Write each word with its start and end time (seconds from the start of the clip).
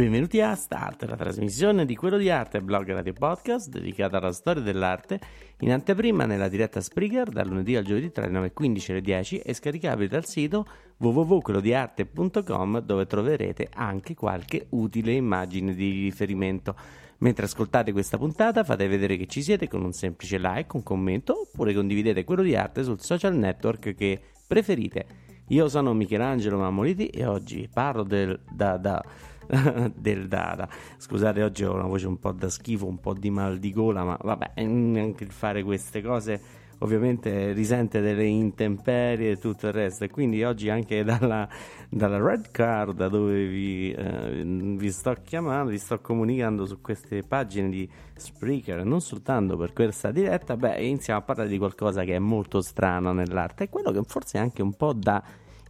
Benvenuti 0.00 0.40
a 0.40 0.54
Start, 0.54 1.04
la 1.04 1.14
trasmissione 1.14 1.84
di 1.84 1.94
Quello 1.94 2.16
di 2.16 2.30
Arte, 2.30 2.62
blog 2.62 2.90
radio 2.90 3.12
podcast 3.12 3.68
dedicata 3.68 4.16
alla 4.16 4.32
storia 4.32 4.62
dell'arte, 4.62 5.20
in 5.58 5.72
anteprima 5.72 6.24
nella 6.24 6.48
diretta 6.48 6.80
Spreaker 6.80 7.28
dal 7.28 7.46
lunedì 7.46 7.76
al 7.76 7.84
giovedì 7.84 8.10
tra 8.10 8.26
le 8.26 8.50
9.15 8.50 8.84
e 8.88 8.92
le 8.94 9.00
10 9.02 9.38
e 9.40 9.52
scaricabile 9.52 10.08
dal 10.08 10.24
sito 10.24 10.66
www.quellodiarte.com 10.96 12.78
dove 12.78 13.04
troverete 13.04 13.68
anche 13.74 14.14
qualche 14.14 14.68
utile 14.70 15.12
immagine 15.12 15.74
di 15.74 16.04
riferimento. 16.04 16.74
Mentre 17.18 17.44
ascoltate 17.44 17.92
questa 17.92 18.16
puntata 18.16 18.64
fate 18.64 18.88
vedere 18.88 19.18
che 19.18 19.26
ci 19.26 19.42
siete 19.42 19.68
con 19.68 19.84
un 19.84 19.92
semplice 19.92 20.38
like, 20.38 20.76
un 20.76 20.82
commento 20.82 21.42
oppure 21.42 21.74
condividete 21.74 22.24
quello 22.24 22.40
di 22.40 22.56
arte 22.56 22.84
sul 22.84 23.02
social 23.02 23.36
network 23.36 23.94
che 23.94 24.18
preferite. 24.46 25.28
Io 25.48 25.68
sono 25.68 25.92
Michelangelo 25.92 26.56
Mammoliti 26.56 27.08
e 27.08 27.26
oggi 27.26 27.68
parlo 27.70 28.02
del 28.02 28.40
da 28.50 28.78
da 28.78 29.04
del 29.94 30.28
Dada. 30.28 30.68
Scusate, 30.96 31.42
oggi 31.42 31.64
ho 31.64 31.74
una 31.74 31.86
voce 31.86 32.06
un 32.06 32.18
po' 32.18 32.32
da 32.32 32.48
schifo, 32.48 32.86
un 32.86 33.00
po' 33.00 33.14
di 33.14 33.30
mal 33.30 33.58
di 33.58 33.72
gola, 33.72 34.04
ma 34.04 34.18
vabbè, 34.20 34.52
anche 34.56 35.24
il 35.24 35.32
fare 35.32 35.62
queste 35.62 36.02
cose 36.02 36.58
ovviamente 36.82 37.52
risente 37.52 38.00
delle 38.00 38.24
intemperie 38.24 39.32
e 39.32 39.38
tutto 39.38 39.66
il 39.66 39.72
resto. 39.72 40.04
E 40.04 40.10
quindi 40.10 40.44
oggi 40.44 40.70
anche 40.70 41.04
dalla, 41.04 41.48
dalla 41.88 42.18
red 42.18 42.50
card 42.50 43.08
dove 43.08 43.46
vi, 43.46 43.92
eh, 43.92 44.42
vi, 44.44 44.90
sto 44.90 45.14
chiamando, 45.22 45.70
vi 45.70 45.78
sto 45.78 46.00
comunicando 46.00 46.64
su 46.66 46.80
queste 46.80 47.22
pagine 47.22 47.68
di 47.68 47.88
Spreaker, 48.14 48.84
non 48.84 49.00
soltanto 49.00 49.56
per 49.56 49.72
questa 49.72 50.10
diretta, 50.10 50.56
beh, 50.56 50.82
iniziamo 50.82 51.20
a 51.20 51.22
parlare 51.22 51.48
di 51.48 51.58
qualcosa 51.58 52.04
che 52.04 52.14
è 52.14 52.18
molto 52.18 52.60
strano 52.60 53.12
nell'arte, 53.12 53.64
è 53.64 53.68
quello 53.68 53.90
che 53.90 54.00
forse 54.06 54.38
è 54.38 54.40
anche 54.40 54.62
un 54.62 54.74
po' 54.74 54.92
da 54.92 55.22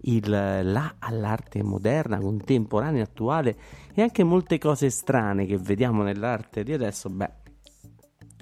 il 0.02 0.28
là 0.28 0.94
all'arte 0.98 1.62
moderna, 1.62 2.18
contemporanea, 2.18 3.02
attuale 3.02 3.56
e 3.94 4.02
anche 4.02 4.24
molte 4.24 4.58
cose 4.58 4.90
strane 4.90 5.46
che 5.46 5.58
vediamo 5.58 6.02
nell'arte 6.02 6.62
di 6.62 6.72
adesso, 6.72 7.08
beh, 7.08 7.30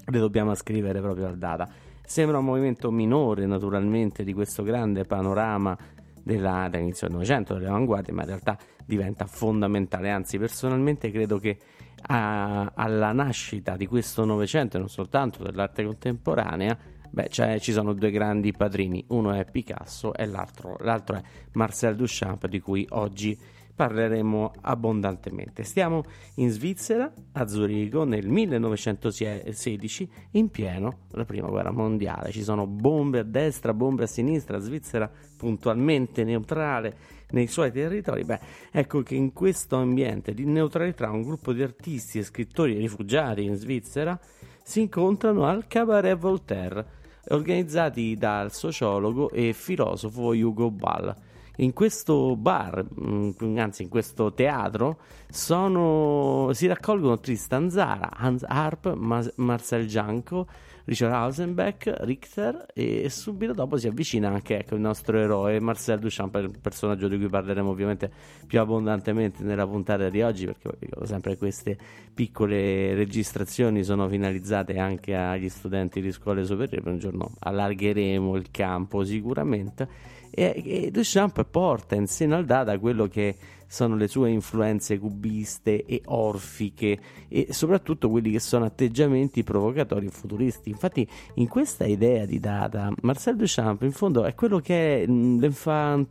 le 0.07 0.19
dobbiamo 0.19 0.55
scrivere 0.55 1.01
proprio 1.01 1.27
al 1.27 1.39
data. 1.39 1.69
Sembra 2.05 2.39
un 2.39 2.45
movimento 2.45 2.91
minore, 2.91 3.45
naturalmente, 3.45 4.25
di 4.25 4.33
questo 4.33 4.63
grande 4.63 5.05
panorama 5.05 5.77
della, 6.23 6.69
dell'inizio 6.71 7.07
del 7.07 7.17
Novecento, 7.17 7.55
delle 7.55 7.69
avanguardie, 7.69 8.15
ma 8.15 8.23
in 8.23 8.29
realtà 8.29 8.57
diventa 8.87 9.27
fondamentale. 9.27 10.11
Anzi, 10.11 10.39
personalmente 10.39 11.11
credo 11.11 11.39
che 11.39 11.59
a, 12.07 12.73
alla 12.75 13.13
nascita 13.13 13.77
di 13.77 13.87
questo 13.87 14.25
Novecento, 14.25 14.77
e 14.77 14.81
non 14.81 14.89
soltanto 14.89 15.43
dell'arte 15.43 15.85
contemporanea, 15.85 16.79
Beh, 17.11 17.29
cioè, 17.29 17.59
ci 17.61 17.73
sono 17.73 17.93
due 17.93 18.11
grandi 18.11 18.53
padrini, 18.53 19.05
uno 19.09 19.33
è 19.33 19.45
Picasso 19.51 20.15
e 20.15 20.27
l'altro, 20.27 20.77
l'altro 20.81 21.17
è 21.17 21.23
Marcel 21.53 21.97
Duchamp, 21.97 22.47
di 22.47 22.61
cui 22.61 22.87
oggi 22.91 23.39
parleremo 23.79 24.55
abbondantemente. 24.63 25.63
Stiamo 25.63 26.03
in 26.35 26.51
Svizzera, 26.51 27.13
a 27.35 27.47
Zurigo, 27.47 28.03
nel 28.03 28.27
1916, 28.27 30.11
in 30.33 30.51
pieno 30.51 31.03
la 31.13 31.25
prima 31.25 31.47
guerra 31.47 31.71
mondiale. 31.71 32.33
Ci 32.33 32.43
sono 32.43 32.67
bombe 32.67 33.21
a 33.21 33.23
destra, 33.23 33.73
bombe 33.73 34.03
a 34.03 34.07
sinistra, 34.09 34.59
Svizzera 34.59 35.09
puntualmente 35.37 36.25
neutrale 36.25 36.97
nei 37.31 37.47
suoi 37.47 37.71
territori. 37.71 38.25
Beh, 38.25 38.41
ecco 38.73 39.03
che 39.03 39.15
in 39.15 39.33
questo 39.33 39.77
ambiente 39.77 40.35
di 40.35 40.45
neutralità 40.45 41.13
un 41.13 41.23
gruppo 41.23 41.53
di 41.53 41.63
artisti 41.63 42.19
e 42.19 42.25
scrittori 42.25 42.77
rifugiati 42.77 43.45
in 43.45 43.55
Svizzera 43.55 44.19
si 44.65 44.81
incontrano 44.81 45.45
al 45.45 45.69
Cabaret 45.69 46.19
Voltaire 46.19 46.98
organizzati 47.31 48.17
dal 48.17 48.53
sociologo 48.53 49.31
e 49.31 49.53
filosofo 49.53 50.31
Hugo 50.31 50.71
Ball. 50.71 51.15
In 51.61 51.73
questo 51.73 52.37
bar, 52.37 52.85
mm, 53.01 53.59
anzi 53.59 53.83
in 53.83 53.89
questo 53.89 54.33
teatro, 54.33 54.99
sono, 55.29 56.51
si 56.53 56.69
raccolgono 56.69 57.19
Tristan 57.19 57.69
Zara, 57.69 58.11
Hans 58.15 58.45
Harp, 58.47 58.95
Marcel 58.95 59.87
Gianco, 59.87 60.47
Richard 60.89 61.13
Hausenbeck, 61.13 61.97
Richter 62.01 62.67
e 62.73 63.11
subito 63.11 63.53
dopo 63.53 63.77
si 63.77 63.89
avvicina 63.89 64.31
anche 64.31 64.61
ecco, 64.61 64.75
il 64.75 64.81
nostro 64.81 65.19
eroe 65.19 65.61
Marcel 65.61 65.99
Duchamp, 65.99 66.35
il 66.37 66.59
personaggio 66.63 67.09
di 67.09 67.19
cui 67.19 67.29
parleremo 67.29 67.69
ovviamente 67.69 68.11
più 68.47 68.59
abbondantemente 68.59 69.43
nella 69.43 69.67
puntata 69.67 70.09
di 70.09 70.23
oggi 70.23 70.47
perché 70.47 70.71
dico 70.79 71.05
sempre 71.05 71.37
queste 71.37 71.77
piccole 72.15 72.95
registrazioni 72.95 73.85
sono 73.85 74.09
finalizzate 74.09 74.79
anche 74.79 75.15
agli 75.15 75.51
studenti 75.51 76.01
di 76.01 76.11
scuole 76.11 76.47
superiori, 76.47 76.89
un 76.89 76.99
giorno 76.99 77.33
allargheremo 77.39 78.35
il 78.35 78.51
campo 78.51 79.05
sicuramente 79.05 80.17
e, 80.31 80.63
e 80.65 80.91
Duchamp 80.91 81.45
porta 81.45 81.97
in 81.97 82.07
seno 82.07 82.37
al 82.37 82.47
data 82.47 82.79
quello 82.79 83.09
che 83.09 83.37
sono 83.69 83.97
le 83.97 84.09
sue 84.09 84.31
influenze 84.31 84.99
cubiste 84.99 85.85
e 85.85 86.01
orfiche 86.07 86.99
e 87.29 87.49
soprattutto 87.51 88.09
quelli 88.09 88.31
che 88.31 88.41
sono 88.41 88.65
atteggiamenti 88.65 89.45
provocatori 89.45 90.07
e 90.07 90.11
futuristi. 90.11 90.71
Infatti 90.71 91.07
in 91.35 91.49
questa 91.49 91.85
idea 91.85 92.25
di 92.25 92.41
Dada, 92.41 92.91
Marcel 93.03 93.37
Duchamp 93.37 93.83
in 93.83 93.93
fondo 93.93 94.25
è 94.25 94.35
quello 94.35 94.59
che 94.59 95.03
è 95.03 95.07
l'enfant, 95.07 96.09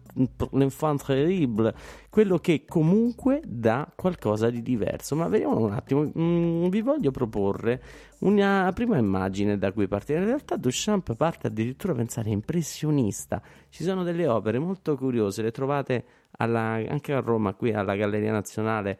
l'enfant 0.51 1.03
terrible, 1.03 1.73
quello 2.09 2.37
che 2.37 2.63
comunque 2.67 3.41
dà 3.43 3.91
qualcosa 3.95 4.51
di 4.51 4.61
diverso. 4.61 5.15
Ma 5.15 5.27
vediamo 5.27 5.57
un 5.57 5.71
attimo, 5.71 6.11
mm, 6.17 6.67
vi 6.67 6.81
voglio 6.81 7.09
proporre 7.09 7.81
una 8.19 8.71
prima 8.73 8.97
immagine 8.97 9.57
da 9.57 9.71
cui 9.71 9.87
partire. 9.87 10.19
In 10.19 10.25
realtà 10.25 10.57
Duchamp 10.57 11.15
parte 11.15 11.47
addirittura 11.47 11.93
a 11.93 11.95
pensare 11.95 12.29
impressionista. 12.29 13.41
Ci 13.69 13.83
sono 13.83 14.03
delle 14.03 14.27
opere 14.27 14.59
molto 14.59 14.95
curiose, 14.95 15.41
le 15.41 15.51
trovate 15.51 16.05
alla, 16.37 16.81
anche 16.87 17.13
a 17.13 17.19
Roma, 17.19 17.53
qui 17.53 17.73
alla 17.73 17.95
Galleria 17.95 18.31
Nazionale 18.31 18.99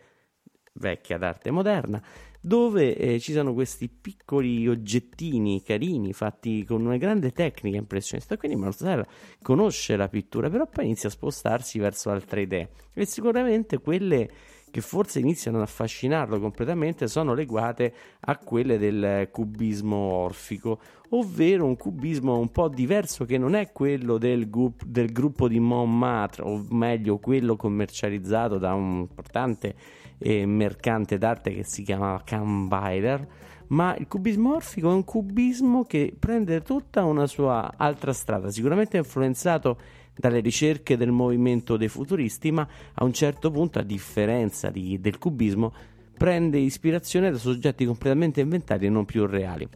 vecchia 0.74 1.18
d'arte 1.18 1.50
moderna, 1.52 2.02
dove 2.40 2.96
eh, 2.96 3.20
ci 3.20 3.34
sono 3.34 3.54
questi 3.54 3.90
piccoli 3.90 4.68
oggettini 4.68 5.64
carini 5.64 6.14
fatti 6.14 6.64
con 6.64 6.86
una 6.86 6.98
grande 6.98 7.32
tecnica 7.32 7.78
impressionista. 7.78 8.38
Quindi 8.38 8.58
Marcel 8.58 9.06
conosce 9.42 9.96
la 9.96 10.08
pittura, 10.08 10.50
però 10.50 10.68
poi 10.68 10.86
inizia 10.86 11.10
a 11.10 11.12
spostarsi 11.12 11.80
verso 11.80 12.10
altre 12.10 12.42
idee 12.42 12.70
e 12.94 13.06
sicuramente 13.06 13.80
quelle 13.80 14.30
che 14.70 14.82
forse 14.82 15.20
iniziano 15.20 15.58
ad 15.58 15.64
affascinarlo 15.64 16.40
completamente 16.40 17.08
sono 17.08 17.34
legate 17.34 17.94
a 18.22 18.38
quelle 18.38 18.78
del 18.78 19.30
cubismo 19.32 19.96
orfico, 19.96 20.80
ovvero 21.10 21.66
un 21.66 21.78
cubismo 21.78 22.38
un 22.38 22.52
po' 22.52 22.68
diverso 22.68 23.26
che 23.26 23.38
non 23.38 23.56
è 23.56 23.72
quello 23.72 24.18
del, 24.18 24.50
gu- 24.50 24.84
del 24.84 25.12
gruppo 25.12 25.48
di 25.48 25.60
Montmartre, 25.60 26.44
o 26.44 26.66
meglio 26.70 27.18
quello 27.18 27.56
commercializzato 27.56 28.58
da 28.58 28.74
un 28.74 29.00
importante 29.00 29.76
eh, 30.18 30.46
mercante 30.46 31.18
d'arte 31.18 31.54
che 31.54 31.64
si 31.64 31.84
chiama 31.84 32.22
Kahnweiler, 32.24 33.28
ma 33.68 33.96
il 33.98 34.08
cubismo 34.08 34.56
orfico 34.56 34.90
è 34.90 34.94
un 34.94 35.04
cubismo 35.04 35.84
che 35.84 36.16
prende 36.18 36.62
tutta 36.62 37.04
una 37.04 37.28
sua 37.28 37.74
altra 37.76 38.14
strada, 38.14 38.50
sicuramente 38.50 38.98
influenzato 38.98 39.78
dalle 40.18 40.40
ricerche 40.40 40.98
del 40.98 41.12
movimento 41.12 41.78
dei 41.78 41.88
futuristi, 41.88 42.52
ma 42.52 42.68
a 42.94 43.04
un 43.04 43.14
certo 43.14 43.52
punto, 43.52 43.80
a 43.80 43.84
differenza 43.84 44.70
di, 44.70 45.00
del 45.00 45.18
cubismo, 45.18 45.74
prende 46.18 46.58
ispirazione 46.58 47.32
da 47.32 47.38
soggetti 47.38 47.86
completamente 47.86 48.42
inventati 48.42 48.86
e 48.86 48.90
non 48.90 49.06
più 49.06 49.26
reali. 49.26 49.68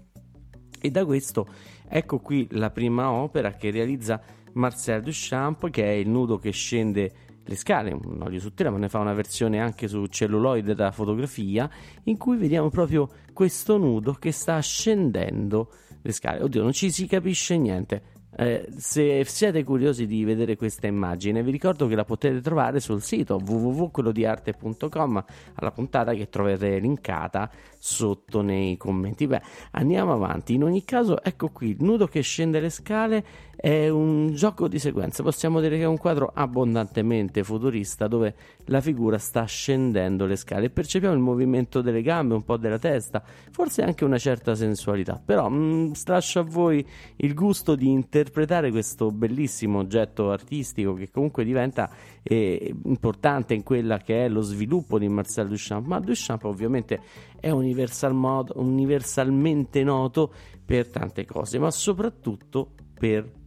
E 0.83 0.89
da 0.89 1.05
questo 1.05 1.47
ecco 1.87 2.19
qui 2.19 2.47
la 2.51 2.71
prima 2.71 3.11
opera 3.11 3.51
che 3.51 3.69
realizza 3.69 4.19
Marcel 4.53 5.03
Duchamp, 5.03 5.69
che 5.69 5.83
è 5.83 5.91
il 5.91 6.09
nudo 6.09 6.37
che 6.37 6.51
scende 6.51 7.11
le 7.43 7.55
scale, 7.55 7.91
un 7.91 8.21
olio 8.21 8.39
su 8.39 8.53
tela, 8.53 8.71
ma 8.71 8.77
ne 8.77 8.89
fa 8.89 8.99
una 8.99 9.13
versione 9.13 9.59
anche 9.59 9.87
su 9.87 10.05
celluloide 10.07 10.73
da 10.73 10.91
fotografia, 10.91 11.69
in 12.03 12.17
cui 12.17 12.37
vediamo 12.37 12.69
proprio 12.69 13.09
questo 13.33 13.77
nudo 13.77 14.13
che 14.13 14.31
sta 14.31 14.59
scendendo 14.59 15.71
le 16.01 16.11
scale. 16.11 16.41
Oddio, 16.41 16.63
non 16.63 16.71
ci 16.71 16.91
si 16.91 17.05
capisce 17.07 17.57
niente 17.57 18.01
Eh, 18.33 18.67
se 18.77 19.25
siete 19.25 19.63
curiosi 19.63 20.07
di 20.07 20.23
vedere 20.23 20.55
questa 20.55 20.87
immagine, 20.87 21.43
vi 21.43 21.51
ricordo 21.51 21.87
che 21.87 21.95
la 21.95 22.05
potete 22.05 22.39
trovare 22.39 22.79
sul 22.79 23.01
sito 23.01 23.39
www.quellodiarte.com 23.45 25.25
alla 25.55 25.71
puntata 25.71 26.13
che 26.13 26.29
troverete 26.29 26.79
linkata 26.79 27.49
sotto 27.77 28.41
nei 28.41 28.77
commenti. 28.77 29.27
Beh, 29.27 29.41
andiamo 29.71 30.13
avanti. 30.13 30.53
In 30.53 30.63
ogni 30.63 30.85
caso, 30.85 31.21
ecco 31.21 31.49
qui 31.49 31.71
il 31.71 31.77
nudo 31.79 32.07
che 32.07 32.21
scende 32.21 32.59
le 32.59 32.69
scale 32.69 33.23
è 33.55 33.89
un 33.89 34.33
gioco 34.33 34.67
di 34.67 34.79
sequenza. 34.79 35.23
Possiamo 35.23 35.59
dire 35.59 35.77
che 35.77 35.83
è 35.83 35.87
un 35.87 35.97
quadro 35.97 36.31
abbondantemente 36.33 37.43
futurista 37.43 38.07
dove 38.07 38.35
la 38.65 38.81
figura 38.81 39.17
sta 39.17 39.43
scendendo 39.43 40.25
le 40.25 40.35
scale 40.35 40.67
e 40.67 40.69
percepiamo 40.69 41.13
il 41.13 41.19
movimento 41.19 41.81
delle 41.81 42.01
gambe, 42.01 42.33
un 42.33 42.43
po' 42.43 42.57
della 42.57 42.79
testa, 42.79 43.21
forse 43.51 43.83
anche 43.83 44.05
una 44.05 44.17
certa 44.17 44.55
sensualità. 44.55 45.21
Però 45.23 45.49
mh, 45.49 45.55
mm, 45.55 45.91
lascio 46.05 46.39
a 46.39 46.43
voi 46.43 46.85
il 47.17 47.33
gusto 47.33 47.75
di 47.75 47.89
interpretare 47.89 48.20
interpretare 48.21 48.69
questo 48.69 49.11
bellissimo 49.11 49.79
oggetto 49.79 50.31
artistico 50.31 50.93
che 50.93 51.09
comunque 51.09 51.43
diventa 51.43 51.89
eh, 52.21 52.73
importante 52.85 53.53
in 53.53 53.63
quella 53.63 53.97
che 53.97 54.25
è 54.25 54.29
lo 54.29 54.41
sviluppo 54.41 54.99
di 54.99 55.09
Marcel 55.09 55.47
Duchamp, 55.47 55.87
ma 55.87 55.99
Duchamp 55.99 56.43
ovviamente 56.45 57.01
è 57.39 57.49
universal 57.49 58.13
mod, 58.13 58.51
universalmente 58.55 59.83
noto 59.83 60.31
per 60.63 60.87
tante 60.87 61.25
cose, 61.25 61.57
ma 61.57 61.71
soprattutto 61.71 62.73
per 62.93 63.39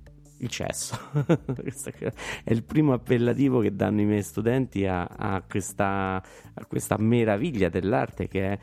il 0.45 0.51
cesso. 0.51 0.99
È 2.45 2.53
il 2.53 2.63
primo 2.63 2.93
appellativo 2.93 3.61
che 3.61 3.75
danno 3.75 4.03
i 4.03 4.05
miei 4.05 4.23
studenti 4.23 4.87
a, 4.87 5.05
a, 5.05 5.43
questa, 5.43 6.23
a 6.55 6.65
questa, 6.67 6.97
meraviglia 6.99 7.69
dell'arte 7.69 8.29
che 8.29 8.53
è 8.53 8.59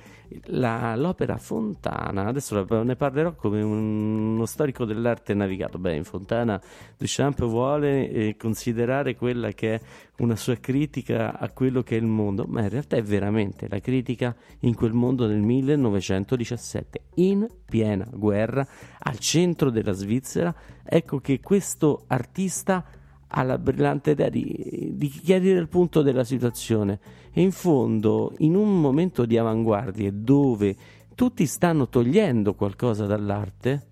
la, 0.46 0.96
l'opera 0.96 1.38
Fontana. 1.38 2.26
Adesso 2.28 2.84
ne 2.84 2.96
parlerò 2.96 3.34
come 3.34 3.62
un, 3.62 4.34
uno 4.36 4.46
storico 4.46 4.86
dell'arte 4.86 5.34
navigato. 5.34 5.78
Beh, 5.80 5.96
in 5.96 6.04
Fontana 6.04 6.62
Duchamp 6.98 7.44
vuole 7.46 8.10
eh, 8.10 8.36
considerare 8.38 9.16
quella 9.16 9.52
che 9.52 9.76
è 9.76 9.82
una 10.20 10.36
sua 10.36 10.56
critica 10.58 11.38
a 11.38 11.50
quello 11.50 11.82
che 11.82 11.96
è 11.98 12.00
il 12.00 12.06
mondo, 12.06 12.46
ma 12.48 12.62
in 12.62 12.70
realtà 12.70 12.96
è 12.96 13.02
veramente 13.02 13.68
la 13.68 13.80
critica 13.80 14.36
in 14.60 14.76
quel 14.76 14.94
mondo 14.94 15.26
nel 15.26 15.42
1917, 15.42 17.02
in 17.16 17.48
piena 17.66 18.08
guerra, 18.12 18.66
al 19.00 19.18
centro 19.18 19.70
della 19.72 19.94
Svizzera. 19.94 20.54
Ecco 20.84 21.20
che 21.20 21.40
questo 21.40 21.71
artista 22.08 22.86
ha 23.34 23.44
la 23.44 23.58
brillante 23.58 24.12
idea 24.12 24.30
di, 24.30 24.92
di 24.94 25.08
chiarire 25.08 25.60
il 25.60 25.70
punto 25.70 26.02
della 26.02 26.24
situazione 26.24 27.00
e 27.32 27.42
in 27.42 27.52
fondo 27.52 28.34
in 28.40 28.56
un 28.56 28.80
momento 28.80 29.26
di 29.26 29.38
avanguardia 29.38 30.12
dove 30.14 30.76
tutti 31.16 31.46
stanno 31.46 31.88
togliendo 31.88 32.56
qualcosa 32.56 33.06
dall'arte, 33.06 33.88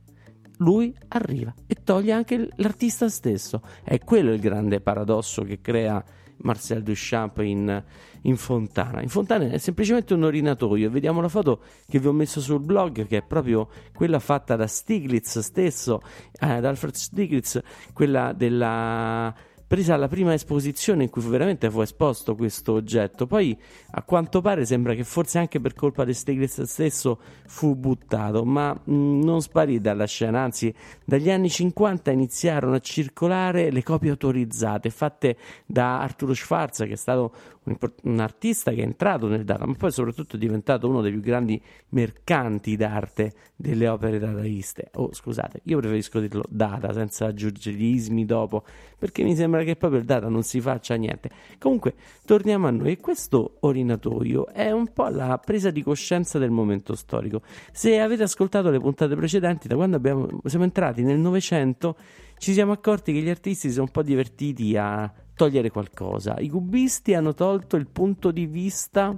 lui 0.57 0.93
arriva 1.09 1.53
e 1.67 1.75
toglie 1.83 2.11
anche 2.11 2.49
l'artista 2.55 3.07
stesso. 3.07 3.61
È 3.83 3.97
quello 3.99 4.33
il 4.33 4.39
grande 4.39 4.81
paradosso 4.81 5.43
che 5.43 5.61
crea 5.61 6.03
Marcel 6.41 6.83
Duchamp 6.83 7.39
in, 7.39 7.83
in, 8.21 8.37
Fontana. 8.37 9.01
In 9.01 9.09
Fontana 9.09 9.49
è 9.49 9.57
semplicemente 9.57 10.13
un 10.13 10.23
orinatoio. 10.23 10.89
Vediamo 10.89 11.21
la 11.21 11.29
foto 11.29 11.61
che 11.87 11.99
vi 11.99 12.07
ho 12.07 12.13
messo 12.13 12.39
sul 12.41 12.59
blog, 12.59 13.07
che 13.07 13.17
è 13.17 13.21
proprio 13.21 13.69
quella 13.93 14.19
fatta 14.19 14.55
da 14.55 14.67
Stiglitz 14.67 15.39
stesso, 15.39 16.01
eh, 16.39 16.59
da 16.59 16.69
Alfred 16.69 16.93
Stiglitz, 16.93 17.61
quella 17.93 18.33
della 18.33 19.33
presa 19.69 19.95
la 19.97 20.07
prima 20.07 20.33
esposizione 20.33 21.03
in 21.03 21.11
cui 21.11 21.21
veramente 21.21 21.69
fu 21.69 21.81
esposto 21.81 22.33
questo 22.35 22.73
oggetto. 22.73 23.27
Poi, 23.27 23.55
a 23.91 24.01
quanto 24.01 24.41
pare, 24.41 24.65
sembra 24.65 24.95
che 24.95 25.03
forse 25.03 25.37
anche 25.37 25.59
per 25.59 25.75
colpa 25.75 26.05
di 26.05 26.13
Stiglitz 26.15 26.63
stesso 26.63 27.19
fu 27.45 27.75
buttato, 27.75 28.43
ma 28.45 28.73
mh, 28.73 28.91
mm, 28.91 29.21
non 29.21 29.41
sparì 29.43 29.79
dalla 29.79 30.07
scena. 30.07 30.41
Anzi, 30.41 30.73
dagli 31.05 31.29
anni 31.29 31.51
50 31.51 32.09
iniziarono 32.09 32.73
a 32.73 32.79
circolare 32.79 33.69
le 33.69 33.83
copie 33.83 34.09
autorizzate 34.09 34.89
fatte 34.89 35.37
da 35.67 36.01
Arturo 36.01 36.33
Schwarza, 36.33 36.85
che 36.85 36.93
è 36.93 36.97
stato 36.97 37.31
un, 37.69 37.91
un 38.03 38.19
artista 38.19 38.71
che 38.71 38.81
è 38.81 38.83
entrato 38.83 39.27
nel 39.27 39.43
data, 39.43 39.65
ma 39.65 39.73
poi 39.73 39.91
soprattutto 39.91 40.35
è 40.35 40.39
diventato 40.39 40.87
uno 40.87 41.01
dei 41.01 41.11
più 41.11 41.21
grandi 41.21 41.61
mercanti 41.89 42.75
d'arte 42.75 43.33
delle 43.55 43.87
opere 43.87 44.19
dadaiste. 44.19 44.89
Oh, 44.95 45.13
scusate, 45.13 45.61
io 45.63 45.77
preferisco 45.79 46.19
dirlo 46.19 46.43
data 46.49 46.91
senza 46.93 47.25
aggiungere 47.25 47.75
gli 47.75 47.85
ismi 47.85 48.25
dopo, 48.25 48.63
perché 48.97 49.23
mi 49.23 49.35
sembra 49.35 49.63
che 49.63 49.75
proprio 49.75 49.99
il 49.99 50.05
data 50.05 50.29
non 50.29 50.43
si 50.43 50.59
faccia 50.61 50.95
niente. 50.95 51.29
Comunque, 51.57 51.93
torniamo 52.25 52.67
a 52.67 52.71
noi. 52.71 52.97
Questo 52.97 53.57
orinatoio 53.61 54.47
è 54.47 54.71
un 54.71 54.91
po' 54.91 55.07
la 55.07 55.37
presa 55.43 55.71
di 55.71 55.83
coscienza 55.83 56.39
del 56.39 56.51
momento 56.51 56.95
storico. 56.95 57.41
Se 57.71 57.99
avete 57.99 58.23
ascoltato 58.23 58.69
le 58.69 58.79
puntate 58.79 59.15
precedenti, 59.15 59.67
da 59.67 59.75
quando 59.75 59.95
abbiamo, 59.95 60.27
siamo 60.45 60.65
entrati 60.65 61.03
nel 61.03 61.19
Novecento, 61.19 61.95
ci 62.37 62.53
siamo 62.53 62.71
accorti 62.71 63.11
che 63.11 63.19
gli 63.19 63.29
artisti 63.29 63.67
si 63.67 63.73
sono 63.73 63.85
un 63.85 63.91
po' 63.91 64.01
divertiti 64.01 64.77
a 64.77 65.11
togliere 65.39 65.69
qualcosa. 65.69 66.35
I 66.37 66.49
cubisti 66.49 67.13
hanno 67.13 67.33
tolto 67.33 67.77
il 67.77 67.87
punto 67.87 68.29
di 68.29 68.45
vista 68.45 69.17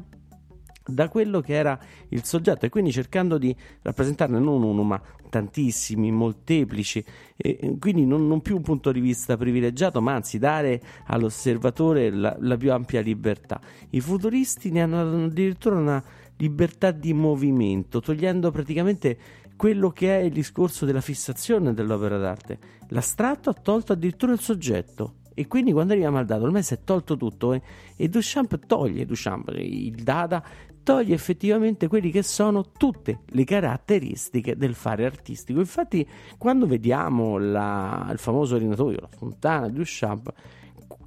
da 0.86 1.10
quello 1.10 1.42
che 1.42 1.54
era 1.54 1.80
il 2.10 2.24
soggetto 2.24 2.68
e 2.68 2.70
quindi 2.70 2.92
cercando 2.92 3.40
di 3.40 3.56
rappresentarne 3.82 4.38
non 4.38 4.62
uno 4.62 4.84
ma 4.84 5.02
tantissimi, 5.30 6.12
molteplici 6.12 7.04
e 7.36 7.76
quindi 7.80 8.06
non, 8.06 8.28
non, 8.28 8.42
più 8.42 8.56
un 8.56 8.62
punto 8.62 8.92
di 8.92 9.00
vista 9.00 9.36
privilegiato 9.36 10.00
ma 10.00 10.14
anzi 10.14 10.38
dare 10.38 10.80
all'osservatore 11.08 12.12
la, 12.12 12.36
la 12.40 12.56
più 12.56 12.72
ampia 12.72 13.02
libertà. 13.02 13.60
I 13.90 14.00
futuristi 14.00 14.70
ne 14.70 14.84
hanno 14.84 15.26
addirittura 15.26 15.78
una 15.78 16.04
libertà 16.38 16.92
di 16.92 17.14
movimento 17.14 18.00
togliendo 18.00 18.52
praticamente 18.52 19.18
quello 19.56 19.90
che 19.90 20.20
è 20.20 20.22
il 20.22 20.32
discorso 20.32 20.86
della 20.86 21.02
fissazione 21.02 21.74
dell'opera 21.74 22.20
d'arte. 22.20 22.60
L'astratto 22.90 23.50
ha 23.50 23.54
tolto 23.54 23.94
addirittura 23.94 24.34
il 24.34 24.40
soggetto 24.40 25.16
e 25.42 25.48
quindi 25.48 25.72
quando 25.72 25.94
arriviamo 25.94 26.20
al 26.20 26.26
dato, 26.26 26.44
ormai 26.44 26.62
si 26.62 26.76
è 26.76 26.84
tolto 26.84 27.18
tutto 27.18 27.54
eh? 27.54 27.62
e 27.96 28.08
Duchamp 28.08 28.60
toglie, 28.68 29.08
Duchamp, 29.08 29.52
il 29.58 30.04
data, 30.04 30.44
toglie 30.84 31.16
effettivamente 31.16 31.88
quelli 31.88 32.12
che 32.12 32.22
sono 32.22 32.70
tutte 32.78 33.22
le 33.26 33.44
caratteristiche 33.44 34.56
del 34.56 34.76
fare 34.76 35.04
artistico. 35.04 35.60
Infatti, 35.60 36.08
quando 36.38 36.68
vediamo 36.68 37.40
la, 37.40 38.08
il 38.12 38.20
famoso 38.20 38.54
orinatoio, 38.54 39.00
la 39.02 39.10
fontana 39.10 39.68
di 39.68 39.78
Duchamp, 39.78 40.32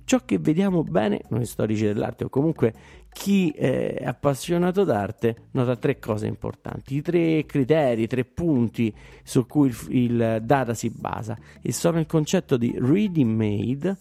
ciò 0.03 0.21
che 0.25 0.39
vediamo 0.39 0.83
bene, 0.83 1.21
noi 1.29 1.47
storici 1.47 1.85
dell'arte 1.85 2.25
o 2.25 2.29
comunque 2.29 2.75
chi 3.13 3.51
è 3.51 4.03
appassionato 4.05 4.83
d'arte 4.83 5.49
nota 5.53 5.77
tre 5.77 6.01
cose 6.01 6.27
importanti, 6.27 6.97
i 6.97 7.03
tre 7.03 7.45
criteri, 7.47 8.09
tre 8.09 8.25
punti 8.25 8.93
su 9.23 9.47
cui 9.47 9.69
il, 9.69 9.77
il 9.91 10.43
data 10.43 10.75
si 10.75 10.91
basa 10.91 11.39
e 11.63 11.73
sono 11.73 12.01
il 12.01 12.07
concetto 12.07 12.57
di 12.57 12.77
ready 12.77 13.23
made, 13.23 13.97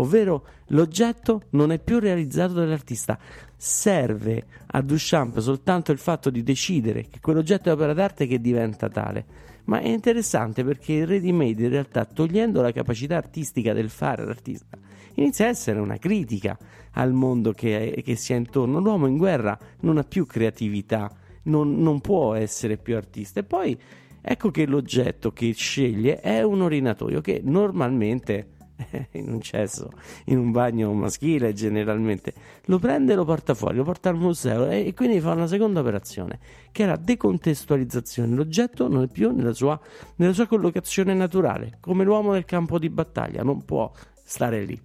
ovvero 0.00 0.44
l'oggetto 0.68 1.42
non 1.50 1.72
è 1.72 1.78
più 1.78 1.98
realizzato 1.98 2.54
dall'artista. 2.54 3.18
Serve 3.56 4.44
a 4.66 4.80
Duchamp 4.80 5.38
soltanto 5.38 5.92
il 5.92 5.98
fatto 5.98 6.30
di 6.30 6.42
decidere 6.42 7.06
che 7.08 7.20
quell'oggetto 7.20 7.68
è 7.68 7.72
opera 7.72 7.92
d'arte 7.92 8.26
che 8.26 8.40
diventa 8.40 8.88
tale. 8.88 9.48
Ma 9.64 9.80
è 9.80 9.88
interessante 9.88 10.64
perché 10.64 10.94
il 10.94 11.06
ready 11.06 11.30
made 11.30 11.62
in 11.62 11.68
realtà, 11.68 12.04
togliendo 12.04 12.62
la 12.62 12.72
capacità 12.72 13.16
artistica 13.16 13.72
del 13.72 13.90
fare 13.90 14.24
l'artista, 14.24 14.78
inizia 15.14 15.46
a 15.46 15.48
essere 15.48 15.78
una 15.78 15.98
critica 15.98 16.58
al 16.92 17.12
mondo 17.12 17.52
che, 17.52 18.02
che 18.04 18.16
si 18.16 18.32
ha 18.32 18.36
intorno. 18.36 18.80
L'uomo 18.80 19.06
in 19.06 19.16
guerra 19.16 19.56
non 19.80 19.98
ha 19.98 20.02
più 20.02 20.26
creatività, 20.26 21.14
non, 21.44 21.80
non 21.80 22.00
può 22.00 22.34
essere 22.34 22.78
più 22.78 22.96
artista. 22.96 23.40
E 23.40 23.44
poi 23.44 23.78
ecco 24.20 24.50
che 24.50 24.66
l'oggetto 24.66 25.32
che 25.32 25.52
sceglie 25.52 26.20
è 26.20 26.42
un 26.42 26.62
orinatoio 26.62 27.20
che 27.20 27.40
normalmente 27.44 28.58
in 29.12 29.28
un 29.30 29.40
cesso, 29.40 29.90
in 30.26 30.38
un 30.38 30.50
bagno 30.50 30.92
maschile 30.92 31.52
generalmente, 31.52 32.32
lo 32.66 32.78
prende 32.78 33.12
e 33.12 33.16
lo 33.16 33.24
porta 33.24 33.54
fuori, 33.54 33.76
lo 33.76 33.84
porta 33.84 34.08
al 34.08 34.16
museo 34.16 34.68
e, 34.68 34.86
e 34.86 34.94
quindi 34.94 35.20
fa 35.20 35.32
una 35.32 35.46
seconda 35.46 35.80
operazione 35.80 36.38
che 36.72 36.84
è 36.84 36.86
la 36.86 36.96
decontestualizzazione. 36.96 38.34
L'oggetto 38.34 38.88
non 38.88 39.02
è 39.02 39.08
più 39.08 39.30
nella 39.34 39.52
sua, 39.52 39.78
nella 40.16 40.32
sua 40.32 40.46
collocazione 40.46 41.14
naturale, 41.14 41.78
come 41.80 42.04
l'uomo 42.04 42.32
nel 42.32 42.44
campo 42.44 42.78
di 42.78 42.90
battaglia, 42.90 43.42
non 43.42 43.64
può 43.64 43.90
stare 44.24 44.64
lì. 44.64 44.80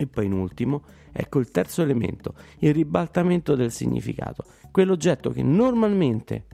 E 0.00 0.06
poi 0.06 0.26
in 0.26 0.32
ultimo, 0.32 0.84
ecco 1.12 1.40
il 1.40 1.50
terzo 1.50 1.82
elemento, 1.82 2.34
il 2.58 2.72
ribaltamento 2.72 3.54
del 3.54 3.72
significato. 3.72 4.44
Quell'oggetto 4.70 5.30
che 5.30 5.42
normalmente 5.42 6.46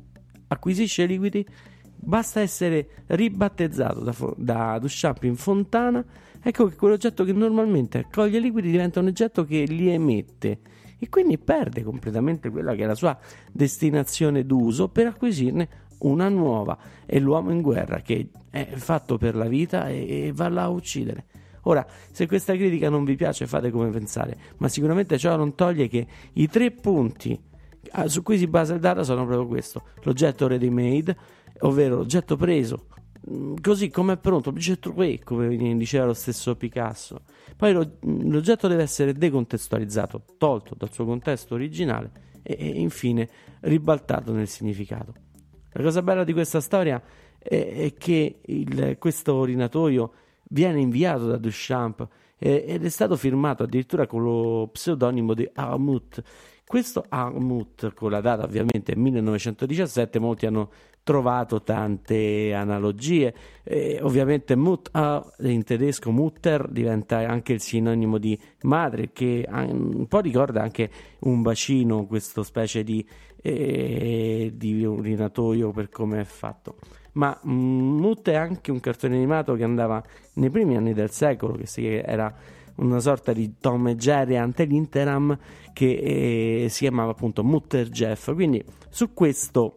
acquisisce 0.49 1.04
liquidi 1.04 1.46
basta 2.04 2.40
essere 2.40 3.04
ribattezzato 3.06 4.00
da, 4.00 4.14
da 4.37 4.78
Duchamp 4.78 5.23
in 5.25 5.37
fontana 5.37 6.04
ecco 6.44 6.68
che 6.68 6.76
quell'oggetto 6.76 7.24
che 7.24 7.32
normalmente 7.32 7.98
accoglie 7.98 8.38
liquidi 8.38 8.70
diventa 8.70 9.00
un 9.00 9.06
oggetto 9.06 9.44
che 9.44 9.64
li 9.64 9.90
emette 9.90 10.60
e 10.98 11.08
quindi 11.08 11.38
perde 11.38 11.82
completamente 11.82 12.50
quella 12.50 12.74
che 12.74 12.84
è 12.84 12.86
la 12.86 12.94
sua 12.94 13.18
destinazione 13.50 14.44
d'uso 14.44 14.88
per 14.88 15.06
acquisirne 15.06 15.68
una 16.00 16.28
nuova. 16.28 16.78
È 17.06 17.18
l'uomo 17.18 17.50
in 17.50 17.62
guerra 17.62 18.00
che 18.00 18.28
è 18.50 18.66
fatto 18.74 19.16
per 19.16 19.34
la 19.34 19.46
vita 19.46 19.88
e, 19.88 20.32
va 20.34 20.48
là 20.48 20.64
a 20.64 20.68
uccidere. 20.68 21.26
Ora, 21.62 21.86
se 22.10 22.26
questa 22.26 22.54
critica 22.54 22.90
non 22.90 23.04
vi 23.04 23.16
piace, 23.16 23.46
fate 23.46 23.70
come 23.70 23.88
pensare, 23.88 24.36
ma 24.58 24.68
sicuramente 24.68 25.16
ciò 25.16 25.34
non 25.36 25.54
toglie 25.54 25.88
che 25.88 26.06
i 26.34 26.46
tre 26.48 26.70
punti 26.70 27.40
su 28.06 28.22
cui 28.22 28.38
si 28.38 28.46
basa 28.46 28.74
il 28.74 28.80
data 28.80 29.02
sono 29.02 29.24
proprio 29.24 29.46
questo: 29.46 29.82
l'oggetto 30.02 30.46
ready 30.46 30.68
made, 30.68 31.16
ovvero 31.60 31.96
l'oggetto 31.96 32.36
preso 32.36 32.86
così 33.61 33.88
come 33.90 34.14
è 34.14 34.16
pronto, 34.19 34.50
objet 34.50 34.78
trouvé, 34.81 35.19
come 35.21 35.57
diceva 35.76 36.07
lo 36.07 36.14
stesso 36.14 36.57
Picasso. 36.57 37.23
Poi 37.57 37.73
lo, 37.73 37.97
mm, 38.07 38.31
l'oggetto 38.31 38.69
deve 38.69 38.83
essere 38.83 39.12
decontestualizzato, 39.12 40.25
tolto 40.37 40.75
dal 40.76 40.93
suo 40.93 41.04
contesto 41.04 41.54
originale 41.54 42.11
e, 42.43 42.57
e 42.59 42.81
infine 42.81 43.28
ribaltato 43.61 44.33
nel 44.33 44.49
significato. 44.49 45.14
La 45.73 45.83
cosa 45.83 46.02
bella 46.02 46.25
di 46.25 46.33
questa 46.33 46.61
storia 46.61 47.02
è, 47.38 47.73
è 47.75 47.95
che 47.95 48.40
il, 48.45 48.97
questo 48.99 49.35
orinatoio 49.35 50.12
viene 50.50 50.81
inviato 50.81 51.26
da 51.26 51.37
Duchamp 51.37 52.07
eh, 52.38 52.64
ed 52.66 52.85
è 52.85 52.88
stato 52.88 53.16
firmato 53.16 53.62
addirittura 53.62 54.07
con 54.07 54.23
lo 54.23 54.69
pseudonimo 54.69 55.35
di 55.35 55.49
Armut. 55.54 56.23
Questo 56.66 57.04
Armut, 57.09 57.93
con 57.95 58.11
la 58.11 58.21
data 58.21 58.45
ovviamente 58.45 58.97
1917, 58.97 60.19
molti 60.19 60.47
hanno 60.47 60.71
trovato 61.04 61.62
tante 61.62 62.52
analogie. 62.52 63.32
Eh, 63.62 64.00
ovviamente 64.02 64.56
Mut 64.56 64.90
in 65.40 65.62
tedesco 65.62 66.11
Mutter 66.11 66.68
diventa 66.68 67.18
anche 67.18 67.52
il 67.52 67.61
sinonimo 67.61 68.18
di 68.18 68.37
madre, 68.62 69.12
che 69.12 69.46
un 69.49 70.06
po' 70.08 70.20
ricorda 70.20 70.62
anche 70.62 70.90
un 71.20 71.42
bacino, 71.42 72.06
questa 72.06 72.42
specie 72.42 72.82
di, 72.82 73.06
eh, 73.40 74.52
di 74.54 74.84
urinatoio 74.84 75.70
per 75.70 75.90
come 75.90 76.20
è 76.20 76.25
fatto 76.25 76.76
ma 77.14 77.38
mm, 77.46 77.99
Mut 77.99 78.28
è 78.28 78.34
anche 78.34 78.70
un 78.70 78.80
cartone 78.80 79.14
animato 79.14 79.54
che 79.54 79.64
andava 79.64 80.02
nei 80.34 80.50
primi 80.50 80.76
anni 80.76 80.94
del 80.94 81.11
secolo, 81.11 81.56
che 81.56 82.00
era 82.00 82.34
una 82.76 82.99
sorta 82.99 83.32
di 83.32 83.54
Tom 83.61 83.88
e 83.88 83.96
Jerry 83.96 84.37
ante 84.37 84.64
l'interam 84.64 85.38
che 85.73 86.64
eh, 86.64 86.68
si 86.68 86.80
chiamava 86.80 87.12
appunto 87.12 87.44
Mutter 87.44 87.88
Jeff. 87.88 88.32
Quindi 88.32 88.64
su 88.88 89.12
questo 89.12 89.76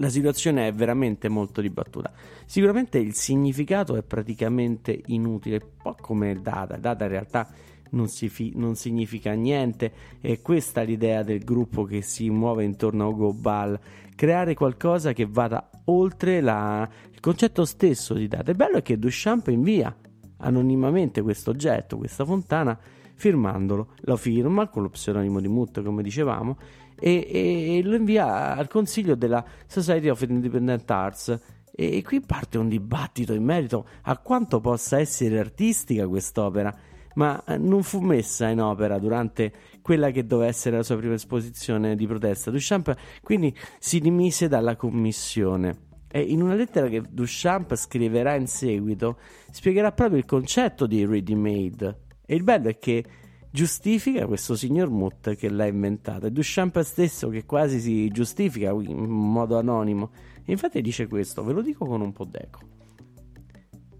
la 0.00 0.08
situazione 0.08 0.66
è 0.66 0.72
veramente 0.72 1.28
molto 1.28 1.60
dibattuta. 1.60 2.10
Sicuramente 2.46 2.98
il 2.98 3.14
significato 3.14 3.96
è 3.96 4.02
praticamente 4.02 4.98
inutile, 5.06 5.60
un 5.62 5.82
po' 5.82 5.96
come 6.00 6.40
data. 6.40 6.76
Data 6.76 7.04
in 7.04 7.10
realtà 7.10 7.48
non, 7.90 8.08
fi- 8.08 8.52
non, 8.56 8.76
significa 8.76 9.32
niente. 9.32 9.92
È 10.20 10.40
questa 10.40 10.80
l'idea 10.80 11.22
del 11.22 11.44
gruppo 11.44 11.84
che 11.84 12.00
si 12.00 12.30
muove 12.30 12.64
intorno 12.64 13.04
a 13.04 13.08
Ugo 13.08 13.34
Ball. 13.34 13.78
Creare 14.14 14.54
qualcosa 14.54 15.12
che 15.12 15.26
vada 15.26 15.70
oltre 15.84 16.40
la... 16.40 16.88
il 17.12 17.20
concetto 17.20 17.66
stesso 17.66 18.14
di 18.14 18.26
data. 18.26 18.50
Il 18.50 18.56
bello 18.56 18.78
è 18.78 18.82
che 18.82 18.98
Duchamp 18.98 19.48
invia 19.48 19.94
anonimamente 20.38 21.20
questo 21.20 21.50
oggetto, 21.50 21.98
questa 21.98 22.24
fontana, 22.24 22.78
firmandolo. 23.14 23.92
Lo 24.00 24.16
firma 24.16 24.68
con 24.68 24.82
lo 24.82 24.88
pseudonimo 24.88 25.40
di 25.40 25.48
Mutt, 25.48 25.82
come 25.82 26.02
dicevamo, 26.02 26.56
e, 27.00 27.26
e, 27.28 27.78
e, 27.78 27.82
lo 27.82 27.96
invia 27.96 28.54
al 28.54 28.68
consiglio 28.68 29.16
della 29.16 29.44
Society 29.66 30.08
of 30.08 30.20
Independent 30.22 30.88
Arts. 30.88 31.28
E, 31.72 31.96
e 31.96 32.02
qui 32.02 32.20
parte 32.20 32.58
un 32.58 32.68
dibattito 32.68 33.32
in 33.32 33.42
merito 33.42 33.86
a 34.02 34.16
quanto 34.18 34.60
possa 34.60 34.98
essere 34.98 35.38
artistica 35.38 36.06
quest'opera 36.06 36.72
ma 37.14 37.42
eh, 37.44 37.58
non 37.58 37.82
fu 37.82 38.00
messa 38.00 38.48
in 38.48 38.60
opera 38.60 38.98
durante 38.98 39.52
quella 39.82 40.10
che 40.10 40.26
doveva 40.26 40.48
essere 40.48 40.76
la 40.76 40.82
sua 40.82 40.96
prima 40.96 41.14
esposizione 41.14 41.96
di 41.96 42.06
protesta. 42.06 42.50
Duchamp 42.50 42.94
quindi 43.22 43.54
si 43.78 44.00
dimise 44.00 44.48
dalla 44.48 44.76
commissione. 44.76 45.88
E 46.12 46.20
in 46.20 46.42
una 46.42 46.54
lettera 46.54 46.88
che 46.88 47.02
Duchamp 47.08 47.74
scriverà 47.76 48.34
in 48.34 48.48
seguito, 48.48 49.18
spiegherà 49.50 49.92
proprio 49.92 50.18
il 50.18 50.24
concetto 50.24 50.86
di 50.86 51.04
ready 51.04 51.34
made. 51.34 51.98
E 52.26 52.34
il 52.34 52.42
bello 52.42 52.68
è 52.68 52.78
che 52.78 53.04
giustifica 53.50 54.26
questo 54.26 54.54
signor 54.54 54.90
Mutt 54.90 55.34
che 55.34 55.48
l'ha 55.48 55.66
inventato. 55.66 56.26
È 56.26 56.30
Duchamp 56.30 56.80
stesso 56.80 57.28
che 57.28 57.44
quasi 57.44 57.80
si 57.80 58.08
giustifica 58.08 58.70
in 58.70 59.08
modo 59.08 59.58
anonimo. 59.58 60.10
E 60.44 60.52
infatti 60.52 60.80
dice 60.80 61.08
questo, 61.08 61.44
ve 61.44 61.52
lo 61.52 61.62
dico 61.62 61.84
con 61.84 62.00
un 62.00 62.12
po' 62.12 62.24
d'eco. 62.24 62.60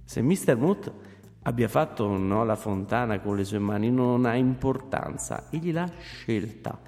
Se 0.04 0.22
Mr. 0.22 0.56
Mutt 0.56 0.92
abbia 1.42 1.68
fatto 1.68 2.04
o 2.04 2.16
no 2.16 2.44
la 2.44 2.56
fontana 2.56 3.20
con 3.20 3.36
le 3.36 3.44
sue 3.44 3.58
mani 3.58 3.90
non 3.90 4.26
ha 4.26 4.34
importanza, 4.34 5.48
egli 5.50 5.72
l'ha 5.72 5.88
scelta. 5.98 6.80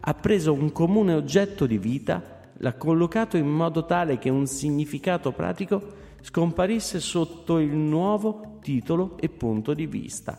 Ha 0.00 0.14
preso 0.14 0.52
un 0.52 0.70
comune 0.70 1.14
oggetto 1.14 1.66
di 1.66 1.78
vita, 1.78 2.40
l'ha 2.58 2.74
collocato 2.74 3.36
in 3.36 3.48
modo 3.48 3.84
tale 3.84 4.18
che 4.18 4.30
un 4.30 4.46
significato 4.46 5.32
pratico 5.32 5.96
scomparisse 6.20 7.00
sotto 7.00 7.58
il 7.58 7.74
nuovo 7.74 8.58
titolo 8.60 9.16
e 9.18 9.28
punto 9.28 9.74
di 9.74 9.86
vista. 9.86 10.38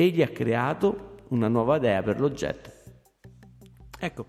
Egli 0.00 0.22
ha 0.22 0.28
creato 0.28 1.16
una 1.30 1.48
nuova 1.48 1.76
idea 1.76 2.02
per 2.02 2.20
l'oggetto. 2.20 2.70
Ecco, 3.98 4.26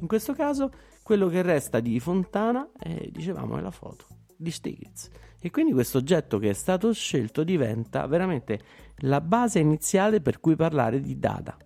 in 0.00 0.08
questo 0.08 0.32
caso 0.32 0.70
quello 1.02 1.28
che 1.28 1.42
resta 1.42 1.78
di 1.78 2.00
Fontana, 2.00 2.70
è, 2.76 3.08
dicevamo, 3.08 3.56
è 3.56 3.60
la 3.60 3.70
foto 3.70 4.06
di 4.36 4.50
Stiglitz. 4.50 5.10
E 5.40 5.50
quindi 5.50 5.72
questo 5.72 5.98
oggetto 5.98 6.38
che 6.38 6.50
è 6.50 6.54
stato 6.54 6.92
scelto 6.92 7.44
diventa 7.44 8.06
veramente 8.06 8.60
la 8.98 9.20
base 9.20 9.60
iniziale 9.60 10.20
per 10.20 10.40
cui 10.40 10.56
parlare 10.56 11.00
di 11.00 11.18
Dada. 11.18 11.56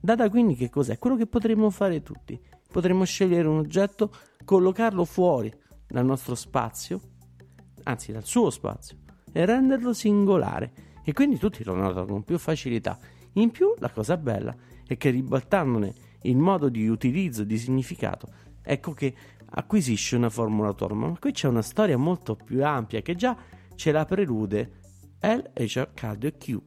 Dada 0.00 0.28
quindi 0.28 0.56
che 0.56 0.68
cos'è? 0.68 0.98
Quello 0.98 1.16
che 1.16 1.26
potremmo 1.26 1.70
fare 1.70 2.02
tutti. 2.02 2.40
Potremmo 2.70 3.04
scegliere 3.04 3.46
un 3.46 3.58
oggetto, 3.58 4.10
collocarlo 4.44 5.04
fuori 5.04 5.52
dal 5.86 6.04
nostro 6.04 6.34
spazio, 6.34 7.00
anzi 7.84 8.10
dal 8.10 8.24
suo 8.24 8.50
spazio, 8.50 8.98
e 9.32 9.44
renderlo 9.44 9.92
singolare. 9.92 10.93
E 11.04 11.12
quindi 11.12 11.36
tutti 11.38 11.62
lo 11.62 11.74
notano 11.74 12.06
con 12.06 12.24
più 12.24 12.38
facilità. 12.38 12.98
In 13.34 13.50
più, 13.50 13.74
la 13.78 13.90
cosa 13.90 14.16
bella 14.16 14.54
è 14.86 14.96
che 14.96 15.10
ribaltandone 15.10 15.92
il 16.22 16.36
modo 16.36 16.68
di 16.68 16.88
utilizzo 16.88 17.42
e 17.42 17.46
di 17.46 17.58
significato, 17.58 18.32
ecco 18.62 18.92
che 18.92 19.14
acquisisce 19.56 20.16
una 20.16 20.30
formula 20.30 20.68
autonoma. 20.68 21.08
Ma 21.08 21.18
qui 21.18 21.32
c'è 21.32 21.48
una 21.48 21.62
storia 21.62 21.98
molto 21.98 22.34
più 22.34 22.64
ampia 22.64 23.02
che 23.02 23.14
già 23.14 23.36
ce 23.74 23.92
la 23.92 24.04
prelude 24.04 24.80
L 25.20 25.50
e 25.52 25.90
Cardio 25.92 26.32
Q, 26.32 26.58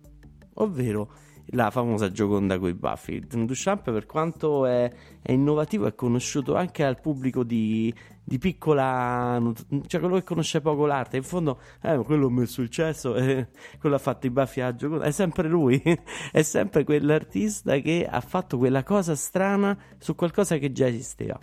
ovvero 0.55 1.11
la 1.51 1.71
famosa 1.71 2.11
Gioconda 2.11 2.59
coi 2.59 2.73
baffi. 2.73 3.19
Duchamp, 3.27 3.91
per 3.91 4.05
quanto 4.05 4.65
è, 4.65 4.91
è, 5.21 5.31
innovativo, 5.31 5.85
è 5.85 5.95
conosciuto 5.95 6.55
anche 6.55 6.83
al 6.83 6.99
pubblico 6.99 7.43
di, 7.43 7.93
di, 8.23 8.37
piccola, 8.37 9.41
cioè 9.87 9.99
quello 9.99 10.15
che 10.15 10.23
conosce 10.23 10.61
poco 10.61 10.85
l'arte. 10.85 11.17
In 11.17 11.23
fondo, 11.23 11.59
eh, 11.81 11.97
quello 11.99 12.27
ha 12.27 12.31
messo 12.31 12.61
il 12.61 12.69
cesso, 12.69 13.15
eh, 13.15 13.47
quello 13.79 13.95
ha 13.95 13.99
fatto 13.99 14.27
i 14.27 14.29
baffi 14.29 14.61
a 14.61 14.75
Gioconda. 14.75 15.05
È 15.05 15.11
sempre 15.11 15.47
lui, 15.47 15.81
è 16.31 16.41
sempre 16.41 16.83
quell'artista 16.83 17.77
che 17.79 18.07
ha 18.09 18.21
fatto 18.21 18.57
quella 18.57 18.83
cosa 18.83 19.15
strana 19.15 19.77
su 19.97 20.15
qualcosa 20.15 20.57
che 20.57 20.71
già 20.71 20.87
esisteva. 20.87 21.39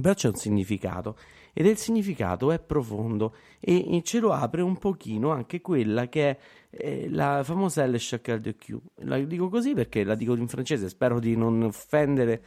Però 0.00 0.14
c'è 0.14 0.28
un 0.28 0.34
significato 0.34 1.16
ed 1.56 1.66
il 1.66 1.76
significato 1.76 2.50
è 2.50 2.58
profondo 2.58 3.36
e, 3.60 4.02
ce 4.04 4.18
lo 4.18 4.32
apre 4.32 4.60
un 4.60 4.76
pochino 4.76 5.30
anche 5.30 5.60
quella 5.60 6.08
che 6.08 6.30
è 6.30 6.38
eh, 6.76 7.08
la 7.08 7.42
famosa 7.44 7.86
L 7.86 7.96
Chacun 7.98 8.40
de 8.40 8.56
Q. 8.56 8.76
La 9.04 9.18
dico 9.18 9.48
così 9.48 9.74
perché 9.74 10.04
la 10.04 10.14
dico 10.14 10.34
in 10.34 10.48
francese, 10.48 10.88
spero 10.88 11.18
di 11.20 11.36
non 11.36 11.62
offendere 11.62 12.42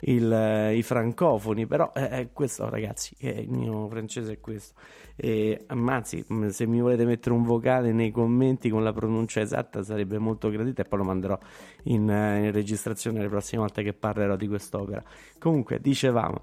il, 0.00 0.32
eh, 0.32 0.76
i 0.76 0.82
francofoni, 0.82 1.66
però 1.66 1.92
eh, 1.94 2.30
questo 2.32 2.68
ragazzi, 2.68 3.14
il 3.20 3.50
mio 3.50 3.88
francese 3.88 4.34
è 4.34 4.40
questo. 4.40 4.74
E, 5.14 5.64
anzi, 5.66 6.24
se 6.48 6.66
mi 6.66 6.80
volete 6.80 7.04
mettere 7.04 7.34
un 7.34 7.42
vocale 7.42 7.92
nei 7.92 8.10
commenti 8.10 8.70
con 8.70 8.82
la 8.82 8.92
pronuncia 8.92 9.40
esatta 9.40 9.82
sarebbe 9.82 10.18
molto 10.18 10.48
gradito 10.48 10.80
e 10.80 10.84
poi 10.84 10.98
lo 10.98 11.04
manderò 11.04 11.38
in, 11.84 12.08
eh, 12.08 12.46
in 12.46 12.52
registrazione 12.52 13.20
le 13.20 13.28
prossime 13.28 13.60
volte 13.60 13.82
che 13.82 13.92
parlerò 13.92 14.36
di 14.36 14.48
quest'opera. 14.48 15.02
Comunque, 15.38 15.80
dicevamo 15.80 16.42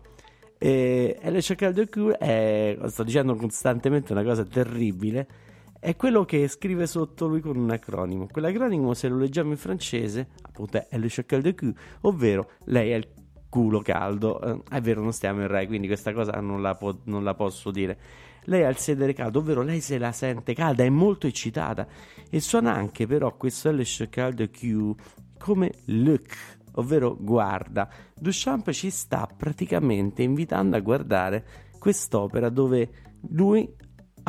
e 0.62 1.18
Le 1.24 1.40
Chacal 1.42 1.72
de 1.72 1.88
è, 2.18 2.78
sto 2.88 3.04
dicendo 3.04 3.34
costantemente 3.36 4.12
una 4.12 4.24
cosa 4.24 4.44
terribile, 4.44 5.26
è 5.80 5.96
quello 5.96 6.26
che 6.26 6.48
scrive 6.48 6.86
sotto 6.88 7.28
lui 7.28 7.40
con 7.40 7.58
un 7.58 7.70
acronimo. 7.72 8.28
Quell'acronimo, 8.28 8.94
se 8.94 9.08
lo 9.08 9.18
leggiamo 9.18 9.52
in 9.52 9.58
francese, 9.58 10.30
appunto 10.42 10.86
è 10.90 10.98
Le 10.98 11.08
Chacal 11.10 11.42
de 11.42 11.56
Cour, 11.56 11.74
ovvero 12.02 12.52
lei 12.66 12.92
è 12.92 12.96
il 12.96 13.08
culo 13.48 13.80
caldo. 13.82 14.42
Eh, 14.42 14.62
è 14.76 14.82
vero, 14.82 15.02
non 15.02 15.14
stiamo 15.14 15.42
in 15.42 15.48
Rai, 15.48 15.68
quindi 15.68 15.88
questa 15.88 16.12
cosa 16.14 16.34
non 16.42 16.62
la, 16.62 16.76
po- 16.76 17.02
non 17.06 17.24
la 17.24 17.34
posso 17.34 17.72
dire. 17.72 17.98
Lei 18.44 18.64
ha 18.64 18.70
il 18.70 18.78
sedere 18.78 19.14
caldo, 19.14 19.40
ovvero 19.40 19.62
lei 19.62 19.80
se 19.80 19.98
la 19.98 20.12
sente 20.12 20.54
calda, 20.54 20.84
è 20.84 20.90
molto 20.90 21.28
eccitata 21.28 21.88
e 22.30 22.40
suona 22.40 22.74
anche 22.74 23.08
però 23.08 23.36
questo 23.36 23.72
Le 23.72 23.84
Chacal 23.86 24.34
de 24.34 24.50
Cour 24.50 24.96
come 25.38 25.72
Luc 25.86 26.58
ovvero 26.74 27.16
guarda. 27.20 27.90
Duchamp 28.16 28.72
ci 28.72 28.90
sta 28.90 29.28
praticamente 29.36 30.24
invitando 30.24 30.76
a 30.76 30.80
guardare 30.80 31.46
quest'opera 31.78 32.50
dove 32.50 32.90
lui 33.30 33.70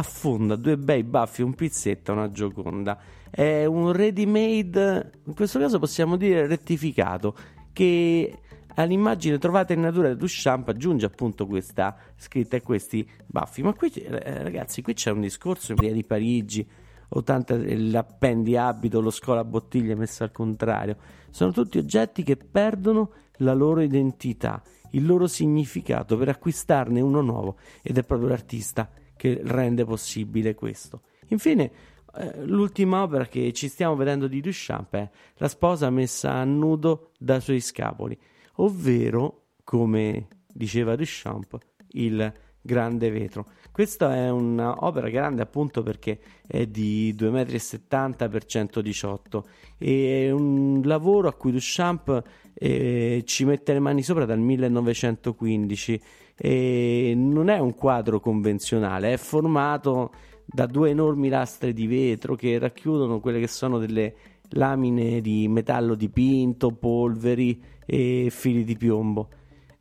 affonda 0.01 0.57
due 0.57 0.77
bei 0.77 1.05
baffi, 1.05 1.43
un 1.43 1.55
pizzetto, 1.55 2.13
una 2.13 2.31
gioconda. 2.31 2.99
È 3.31 3.65
un 3.65 3.93
ready 3.93 4.27
made, 4.27 5.13
in 5.25 5.35
questo 5.35 5.59
caso 5.59 5.79
possiamo 5.79 6.17
dire 6.17 6.47
rettificato, 6.47 7.37
che 7.73 8.39
all'immagine 8.75 9.39
trovata 9.39 9.73
in 9.73 9.81
natura 9.81 10.09
di 10.09 10.17
Duchamp 10.17 10.69
aggiunge 10.69 11.07
appunto 11.07 11.47
questa 11.47 11.97
scritta 12.17 12.57
e 12.57 12.63
questi 12.63 13.09
baffi. 13.27 13.63
Ma 13.63 13.73
qui, 13.73 13.91
eh, 13.91 14.43
ragazzi, 14.43 14.83
qui 14.83 14.95
c'è 14.95 15.11
un 15.11 15.21
discorso 15.21 15.73
in 15.73 15.79
via 15.79 15.93
di 15.93 16.05
Parigi 16.05 16.69
80 17.13 17.57
l'appendiabito, 17.91 19.01
lo 19.01 19.11
scola 19.11 19.45
bottiglia 19.45 19.97
messo 19.97 20.23
al 20.23 20.33
contrario. 20.33 20.97
Sono 21.31 21.53
tutti 21.53 21.79
oggetti 21.79 22.23
che 22.23 22.37
perdono 22.37 23.13
la 23.39 23.53
loro 23.53 23.81
identità, 23.81 24.63
il 24.93 25.07
loro 25.07 25.27
significato 25.27 26.17
per 26.17 26.29
acquistarne 26.29 27.01
uno 27.01 27.21
nuovo 27.21 27.57
ed 27.83 27.99
è 27.99 28.05
proprio 28.05 28.29
l'artista 28.29 28.89
che 29.21 29.39
rende 29.45 29.85
possibile 29.85 30.55
questo. 30.55 31.03
Infine, 31.27 31.71
eh, 32.17 32.43
l'ultima 32.47 33.03
opera 33.03 33.27
che 33.27 33.53
ci 33.53 33.69
stiamo 33.69 33.95
vedendo 33.95 34.27
di 34.27 34.41
Duchamp 34.41 34.95
è 34.95 35.11
La 35.35 35.49
sposa 35.49 35.91
messa 35.91 36.33
a 36.33 36.45
nudo 36.45 37.11
dai 37.19 37.43
suoi 37.43 37.61
scapoli, 37.61 38.19
ovvero, 38.55 39.49
come 39.63 40.29
diceva 40.51 40.97
Duchamp, 40.97 41.59
il 41.89 42.33
grande 42.63 43.11
vetro. 43.11 43.47
Questa 43.71 44.17
è 44.17 44.31
un'opera 44.31 45.11
grande 45.11 45.43
appunto 45.43 45.83
perché 45.83 46.19
è 46.47 46.65
di 46.65 47.15
2,70 47.15 48.31
m 48.31 48.39
x 48.39 48.45
118 48.47 49.47
e 49.77 50.29
è 50.29 50.31
un 50.31 50.81
lavoro 50.85 51.29
a 51.29 51.35
cui 51.35 51.53
Duchamp 51.53 52.23
eh, 52.55 53.23
ci 53.27 53.45
mette 53.45 53.75
le 53.75 53.81
mani 53.81 54.03
sopra 54.03 54.25
dal 54.25 54.39
1915 54.39 56.01
e 56.43 57.13
non 57.15 57.51
è 57.51 57.59
un 57.59 57.75
quadro 57.75 58.19
convenzionale, 58.19 59.13
è 59.13 59.17
formato 59.19 60.11
da 60.47 60.65
due 60.65 60.89
enormi 60.89 61.29
lastre 61.29 61.75
di 61.75 61.87
vetro 61.87 62.35
che 62.35 62.59
racchiudono 62.59 63.21
quelle 63.21 63.41
che 63.41 63.47
sono 63.47 63.77
delle 63.77 64.15
lamine 64.53 65.21
di 65.21 65.47
metallo 65.49 65.95
dipinto, 65.95 66.71
polveri 66.71 67.63
e 67.85 68.29
fili 68.31 68.65
di 68.65 68.75
piombo. 68.79 69.29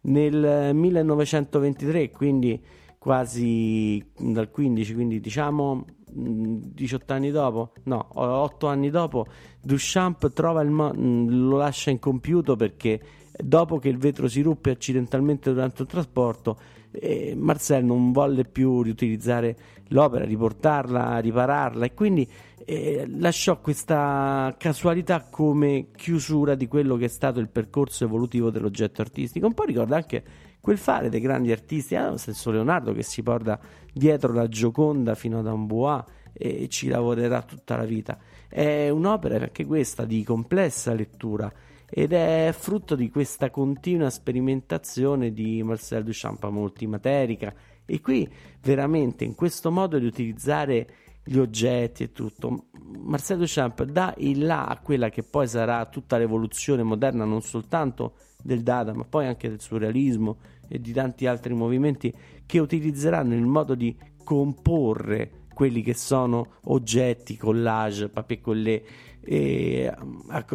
Nel 0.01 0.75
1923, 0.75 2.11
quindi 2.11 2.61
quasi 2.97 4.05
dal 4.17 4.51
15, 4.51 4.93
quindi 4.93 5.21
diciamo 5.21 5.85
18 6.11 7.13
anni 7.13 7.31
dopo, 7.31 7.71
no, 7.83 8.05
8 8.15 8.67
anni 8.67 8.89
dopo, 8.89 9.27
Duchamp 9.61 10.33
trova 10.33 10.61
il 10.61 10.71
mo- 10.71 10.91
lo 10.93 11.55
lascia 11.55 11.89
incompiuto 11.89 12.57
perché 12.57 12.99
dopo 13.43 13.79
che 13.79 13.89
il 13.89 13.97
vetro 13.97 14.27
si 14.27 14.41
ruppe 14.41 14.71
accidentalmente 14.71 15.51
durante 15.51 15.81
un 15.81 15.87
trasporto, 15.87 16.57
eh, 16.91 17.33
Marcel 17.35 17.85
non 17.85 18.11
volle 18.11 18.45
più 18.45 18.81
riutilizzare 18.81 19.57
l'opera, 19.89 20.25
riportarla, 20.25 21.19
ripararla 21.19 21.85
e 21.85 21.93
quindi 21.93 22.27
eh, 22.65 23.05
lasciò 23.07 23.59
questa 23.61 24.55
casualità 24.57 25.27
come 25.29 25.87
chiusura 25.95 26.55
di 26.55 26.67
quello 26.67 26.97
che 26.97 27.05
è 27.05 27.09
stato 27.09 27.39
il 27.39 27.49
percorso 27.49 28.03
evolutivo 28.03 28.49
dell'oggetto 28.49 29.01
artistico. 29.01 29.47
Un 29.47 29.53
po' 29.53 29.63
ricorda 29.63 29.95
anche 29.95 30.23
quel 30.59 30.77
fare 30.77 31.09
dei 31.09 31.21
grandi 31.21 31.51
artisti, 31.51 31.95
ah, 31.95 32.09
lo 32.09 32.17
stesso 32.17 32.51
Leonardo 32.51 32.93
che 32.93 33.03
si 33.03 33.23
porta 33.23 33.59
dietro 33.91 34.33
la 34.33 34.47
Gioconda 34.47 35.15
fino 35.15 35.39
ad 35.39 35.47
Amboise 35.47 36.17
e 36.33 36.67
ci 36.69 36.87
lavorerà 36.87 37.41
tutta 37.41 37.75
la 37.75 37.85
vita. 37.85 38.17
È 38.47 38.89
un'opera 38.89 39.35
anche 39.35 39.65
questa 39.65 40.05
di 40.05 40.23
complessa 40.23 40.93
lettura 40.93 41.51
ed 41.89 42.13
è 42.13 42.53
frutto 42.57 42.95
di 42.95 43.09
questa 43.09 43.49
continua 43.49 44.09
sperimentazione 44.09 45.31
di 45.31 45.61
Marcel 45.63 46.03
Duchamp 46.03 46.47
multimaterica 46.49 47.53
e 47.85 47.99
qui 48.01 48.29
veramente 48.61 49.23
in 49.23 49.35
questo 49.35 49.71
modo 49.71 49.97
di 49.97 50.05
utilizzare 50.05 50.87
gli 51.23 51.37
oggetti 51.37 52.03
e 52.03 52.11
tutto 52.11 52.65
Marcel 52.97 53.39
Duchamp 53.39 53.83
dà 53.83 54.13
il 54.17 54.45
là 54.45 54.65
a 54.65 54.79
quella 54.79 55.09
che 55.09 55.23
poi 55.23 55.47
sarà 55.47 55.85
tutta 55.87 56.17
l'evoluzione 56.17 56.83
moderna 56.83 57.25
non 57.25 57.41
soltanto 57.41 58.13
del 58.41 58.61
Dada 58.61 58.93
ma 58.93 59.03
poi 59.03 59.25
anche 59.25 59.49
del 59.49 59.59
surrealismo 59.59 60.37
e 60.67 60.79
di 60.79 60.93
tanti 60.93 61.25
altri 61.25 61.53
movimenti 61.53 62.13
che 62.45 62.59
utilizzeranno 62.59 63.33
il 63.33 63.45
modo 63.45 63.73
di 63.73 63.95
comporre 64.23 65.47
quelli 65.59 65.81
che 65.81 65.93
sono 65.93 66.53
oggetti, 66.65 67.35
collage, 67.35 68.07
papier 68.07 68.39
collé 68.39 68.83
e 69.31 69.93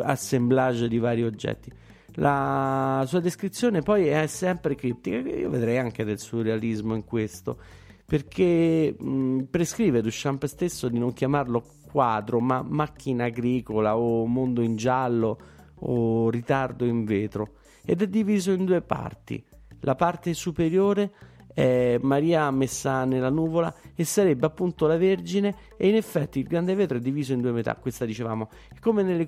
assemblage 0.03 0.89
di 0.89 0.99
vari 0.99 1.23
oggetti. 1.23 1.71
La 2.15 3.05
sua 3.07 3.21
descrizione 3.21 3.83
poi 3.83 4.09
è 4.09 4.27
sempre 4.27 4.75
criptica, 4.75 5.19
io 5.19 5.49
vedrei 5.49 5.79
anche 5.79 6.03
del 6.03 6.19
surrealismo 6.19 6.97
in 6.97 7.05
questo, 7.05 7.57
perché 8.05 8.97
mh, 8.99 9.43
prescrive 9.49 10.03
Duchamp 10.03 10.47
stesso 10.47 10.89
di 10.89 10.99
non 10.99 11.13
chiamarlo 11.13 11.65
quadro, 11.89 12.41
ma 12.41 12.63
macchina 12.63 13.27
agricola 13.27 13.97
o 13.97 14.27
mondo 14.27 14.61
in 14.61 14.75
giallo 14.75 15.39
o 15.77 16.29
ritardo 16.29 16.85
in 16.85 17.05
vetro, 17.05 17.59
ed 17.85 18.03
è 18.03 18.09
diviso 18.09 18.51
in 18.51 18.65
due 18.65 18.83
parti. 18.83 19.41
La 19.83 19.95
parte 19.95 20.35
superiore 20.35 21.13
è 21.55 21.99
Maria 22.03 22.51
messa 22.51 23.05
nella 23.05 23.31
nuvola 23.31 23.73
e 23.95 24.05
sarebbe 24.05 24.45
appunto 24.45 24.89
la 24.89 24.97
Vergine 24.97 25.55
e 25.77 25.89
in 25.89 25.95
effetti 25.95 26.41
il 26.41 26.47
grande 26.47 26.75
vetro 26.75 26.99
è 26.99 27.01
diviso 27.01 27.33
in 27.33 27.41
due 27.41 27.53
metà, 27.53 27.77
questa 27.77 28.05
dicevamo, 28.05 28.51
come 28.81 29.05
nelle, 29.05 29.25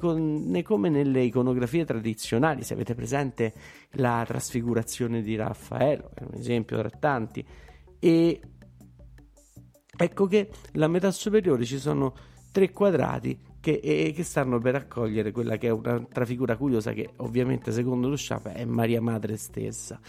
come 0.62 0.88
nelle 0.88 1.22
iconografie 1.22 1.84
tradizionali, 1.84 2.64
se 2.64 2.74
avete 2.74 2.94
presente 2.96 3.54
la 3.92 4.24
trasfigurazione 4.26 5.22
di 5.22 5.36
Raffaello, 5.36 6.10
è 6.14 6.24
un 6.24 6.34
esempio 6.34 6.76
tra 6.76 6.90
tanti, 6.90 7.46
e 8.00 8.40
ecco 9.96 10.26
che 10.26 10.50
la 10.72 10.88
metà 10.88 11.12
superiore 11.12 11.64
ci 11.64 11.78
sono 11.78 12.12
tre 12.50 12.72
quadrati 12.72 13.38
che, 13.60 13.80
e, 13.82 14.12
che, 14.12 14.24
stanno 14.24 14.58
per 14.58 14.74
accogliere 14.74 15.30
quella 15.30 15.56
che 15.58 15.68
è 15.68 15.70
un'altra 15.70 16.24
figura 16.24 16.56
curiosa 16.56 16.92
che 16.92 17.10
ovviamente 17.16 17.70
secondo 17.70 18.08
lo 18.08 18.16
Sciapa 18.16 18.52
è 18.52 18.64
Maria 18.64 19.00
Madre 19.00 19.36
stessa. 19.36 20.00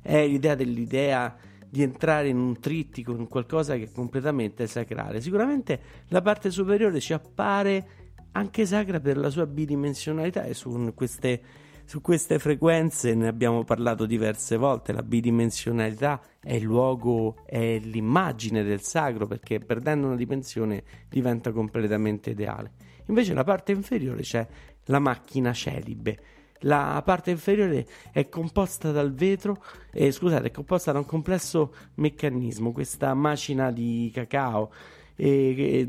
È 0.00 0.26
l'idea 0.26 0.54
dell'idea 0.54 1.36
di 1.76 1.82
entrare 1.82 2.28
in 2.28 2.38
un 2.38 2.58
trittico, 2.58 3.12
in 3.12 3.28
qualcosa 3.28 3.76
che 3.76 3.82
è 3.84 3.92
completamente 3.92 4.66
sacrale. 4.66 5.20
Sicuramente 5.20 5.78
la 6.08 6.22
parte 6.22 6.50
superiore 6.50 7.00
ci 7.00 7.12
appare 7.12 7.86
anche 8.32 8.64
sacra 8.64 8.98
per 8.98 9.18
la 9.18 9.28
sua 9.28 9.46
bidimensionalità 9.46 10.44
e 10.44 10.54
su 10.54 10.92
queste, 10.94 11.42
su 11.84 12.00
queste 12.00 12.38
frequenze 12.38 13.14
ne 13.14 13.28
abbiamo 13.28 13.62
parlato 13.64 14.06
diverse 14.06 14.56
volte. 14.56 14.94
La 14.94 15.02
bidimensionalità 15.02 16.22
è 16.40 16.54
il 16.54 16.62
luogo, 16.62 17.44
è 17.44 17.78
l'immagine 17.78 18.62
del 18.62 18.80
sacro 18.80 19.26
perché 19.26 19.58
perdendo 19.58 20.06
una 20.06 20.16
dimensione 20.16 20.82
diventa 21.10 21.52
completamente 21.52 22.30
ideale. 22.30 22.72
Invece 23.08 23.34
la 23.34 23.44
parte 23.44 23.72
inferiore 23.72 24.22
c'è 24.22 24.46
la 24.86 24.98
macchina 24.98 25.52
celibe 25.52 26.35
la 26.60 27.02
parte 27.04 27.30
inferiore 27.30 27.86
è 28.12 28.28
composta 28.28 28.90
dal 28.92 29.12
vetro, 29.12 29.62
eh, 29.92 30.10
scusate, 30.10 30.48
è 30.48 30.50
composta 30.50 30.92
da 30.92 30.98
un 30.98 31.06
complesso 31.06 31.74
meccanismo, 31.94 32.72
questa 32.72 33.14
macina 33.14 33.70
di 33.70 34.10
cacao. 34.12 34.72
Eh, 35.18 35.86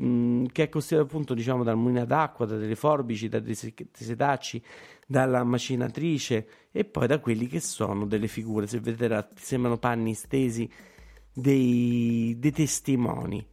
che 0.54 0.64
è 0.64 0.70
costituita 0.70 1.06
appunto 1.06 1.34
diciamo 1.34 1.66
dal 1.66 1.76
mulino 1.76 2.06
d'acqua, 2.06 2.46
da 2.46 2.56
delle 2.56 2.76
forbici, 2.76 3.28
da 3.28 3.40
dei 3.40 3.56
setacci, 3.56 4.64
dalla 5.06 5.44
macinatrice 5.44 6.48
e 6.72 6.86
poi 6.86 7.08
da 7.08 7.20
quelli 7.20 7.48
che 7.48 7.60
sono 7.60 8.06
delle 8.06 8.28
figure, 8.28 8.68
se 8.68 8.80
vedete 8.80 9.28
sembrano 9.36 9.78
panni 9.78 10.14
stesi 10.14 10.70
dei, 11.34 12.36
dei 12.38 12.52
testimoni. 12.52 13.46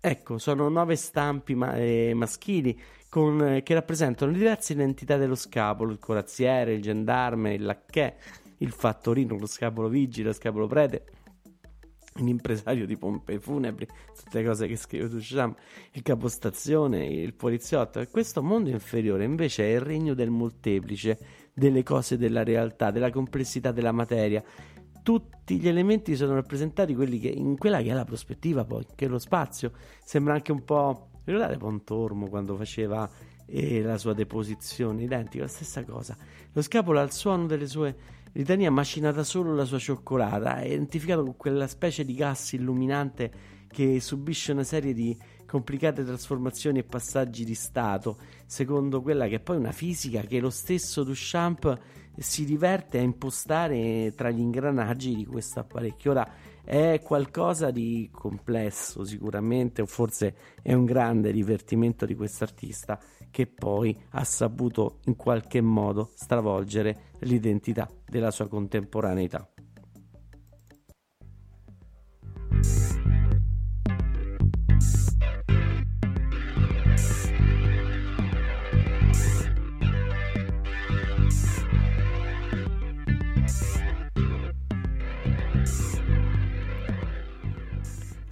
Ecco, 0.00 0.38
sono 0.38 0.68
nove 0.68 0.96
stampi 0.96 1.54
ma- 1.54 1.76
eh, 1.76 2.12
maschili 2.14 2.80
con, 3.16 3.40
eh, 3.40 3.62
che 3.62 3.72
rappresentano 3.72 4.30
diverse 4.30 4.74
identità 4.74 5.16
dello 5.16 5.36
scapolo, 5.36 5.90
il 5.90 5.98
corazziere, 5.98 6.74
il 6.74 6.82
gendarme, 6.82 7.54
il 7.54 7.62
lacchè, 7.62 8.14
il 8.58 8.70
fattorino, 8.70 9.38
lo 9.38 9.46
scapolo 9.46 9.88
vigile, 9.88 10.26
lo 10.26 10.32
scapolo 10.34 10.66
prete, 10.66 11.04
l'impresario 12.16 12.84
di 12.84 12.98
pompe 12.98 13.40
funebri, 13.40 13.86
tutte 13.86 14.42
le 14.42 14.46
cose 14.46 14.66
che 14.66 14.76
scrive 14.76 15.08
Duchamp, 15.08 15.58
il 15.92 16.02
capostazione, 16.02 17.06
il 17.06 17.32
poliziotto. 17.32 18.00
E 18.00 18.08
questo 18.08 18.42
mondo 18.42 18.68
inferiore 18.68 19.24
invece 19.24 19.64
è 19.64 19.76
il 19.76 19.80
regno 19.80 20.12
del 20.12 20.28
molteplice, 20.28 21.18
delle 21.54 21.82
cose 21.82 22.18
della 22.18 22.44
realtà, 22.44 22.90
della 22.90 23.08
complessità 23.08 23.72
della 23.72 23.92
materia. 23.92 24.44
Tutti 25.02 25.58
gli 25.58 25.68
elementi 25.68 26.16
sono 26.16 26.34
rappresentati 26.34 26.94
che, 26.94 27.28
in 27.28 27.56
quella 27.56 27.80
che 27.80 27.88
è 27.88 27.94
la 27.94 28.04
prospettiva 28.04 28.66
poi, 28.66 28.84
che 28.94 29.06
è 29.06 29.08
lo 29.08 29.18
spazio. 29.18 29.72
Sembra 30.04 30.34
anche 30.34 30.52
un 30.52 30.64
po' 30.64 31.08
Ricordate 31.26 31.56
Pontormo 31.56 32.28
quando 32.28 32.54
faceva 32.54 33.10
eh, 33.46 33.82
la 33.82 33.98
sua 33.98 34.14
deposizione? 34.14 35.02
Identico, 35.02 35.42
la 35.42 35.50
stessa 35.50 35.84
cosa. 35.84 36.16
Lo 36.52 36.62
scapolo 36.62 37.00
al 37.00 37.10
suono 37.10 37.46
delle 37.46 37.66
sue 37.66 37.96
litanie 38.30 38.68
ha 38.68 38.70
macinato 38.70 39.24
solo 39.24 39.52
la 39.52 39.64
sua 39.64 39.80
cioccolata, 39.80 40.58
è 40.60 40.66
identificato 40.66 41.24
con 41.24 41.36
quella 41.36 41.66
specie 41.66 42.04
di 42.04 42.14
gas 42.14 42.52
illuminante 42.52 43.54
che 43.66 43.98
subisce 44.00 44.52
una 44.52 44.62
serie 44.62 44.94
di 44.94 45.18
complicate 45.46 46.04
trasformazioni 46.04 46.78
e 46.78 46.84
passaggi 46.84 47.44
di 47.44 47.54
stato, 47.54 48.18
secondo 48.46 49.02
quella 49.02 49.26
che 49.26 49.36
è 49.36 49.40
poi 49.40 49.56
una 49.56 49.72
fisica 49.72 50.20
che 50.20 50.38
lo 50.38 50.50
stesso 50.50 51.02
Duchamp 51.02 51.76
si 52.16 52.44
diverte 52.44 52.98
a 52.98 53.02
impostare 53.02 54.12
tra 54.14 54.30
gli 54.30 54.38
ingranaggi 54.38 55.16
di 55.16 55.26
questo 55.26 55.58
apparecchio. 55.58 56.12
Ora, 56.12 56.30
è 56.66 57.00
qualcosa 57.00 57.70
di 57.70 58.10
complesso 58.12 59.04
sicuramente, 59.04 59.82
o 59.82 59.86
forse 59.86 60.34
è 60.60 60.72
un 60.74 60.84
grande 60.84 61.30
divertimento 61.30 62.04
di 62.04 62.16
quest'artista 62.16 62.98
che 63.30 63.46
poi 63.46 63.96
ha 64.10 64.24
saputo 64.24 64.98
in 65.04 65.14
qualche 65.14 65.60
modo 65.60 66.10
stravolgere 66.14 67.12
l'identità 67.20 67.88
della 68.04 68.32
sua 68.32 68.48
contemporaneità. 68.48 69.48